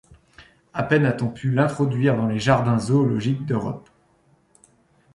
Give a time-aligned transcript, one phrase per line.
[0.73, 3.87] À peine a-t-on pu l’introduire dans les jardins zoologiques d’Europe.